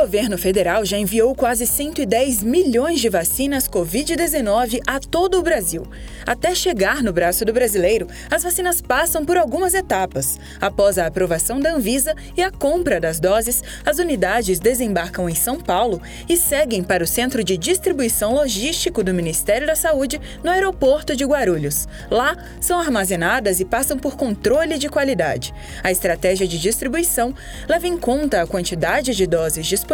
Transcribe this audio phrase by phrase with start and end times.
[0.00, 5.86] governo federal já enviou quase 110 milhões de vacinas Covid-19 a todo o Brasil.
[6.26, 10.38] Até chegar no braço do brasileiro, as vacinas passam por algumas etapas.
[10.58, 15.60] Após a aprovação da Anvisa e a compra das doses, as unidades desembarcam em São
[15.60, 21.14] Paulo e seguem para o centro de distribuição logístico do Ministério da Saúde no aeroporto
[21.14, 21.86] de Guarulhos.
[22.10, 25.52] Lá, são armazenadas e passam por controle de qualidade.
[25.82, 27.34] A estratégia de distribuição
[27.68, 29.89] leva em conta a quantidade de doses disponíveis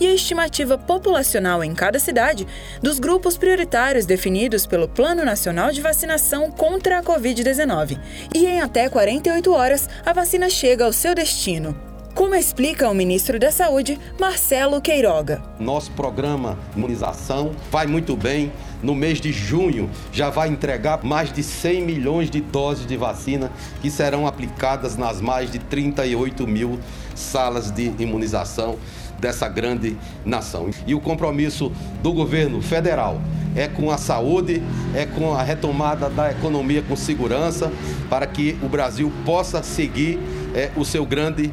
[0.00, 2.46] e a estimativa populacional em cada cidade
[2.82, 7.98] dos grupos prioritários definidos pelo Plano Nacional de Vacinação contra a Covid-19.
[8.34, 11.93] E em até 48 horas, a vacina chega ao seu destino.
[12.14, 15.42] Como explica o ministro da Saúde, Marcelo Queiroga.
[15.58, 18.52] Nosso programa imunização vai muito bem.
[18.80, 23.50] No mês de junho já vai entregar mais de 100 milhões de doses de vacina
[23.82, 26.78] que serão aplicadas nas mais de 38 mil
[27.16, 28.78] salas de imunização
[29.18, 30.70] dessa grande nação.
[30.86, 33.20] E o compromisso do governo federal
[33.56, 34.62] é com a saúde,
[34.94, 37.72] é com a retomada da economia com segurança,
[38.08, 40.20] para que o Brasil possa seguir
[40.54, 41.50] é, o seu grande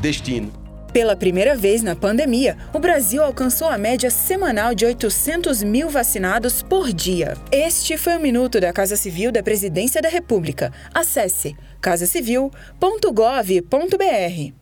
[0.00, 0.60] destino.
[0.92, 6.62] Pela primeira vez na pandemia, o Brasil alcançou a média semanal de 800 mil vacinados
[6.62, 7.36] por dia.
[7.52, 10.72] Este foi o Minuto da Casa Civil da Presidência da República.
[10.92, 14.59] Acesse casacivil.gov.br.